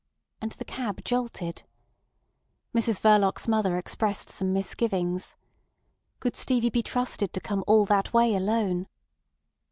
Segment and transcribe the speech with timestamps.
[0.41, 1.61] And the cab jolted.
[2.73, 5.35] Mrs Verloc's mother expressed some misgivings.
[6.19, 8.87] Could Stevie be trusted to come all that way alone?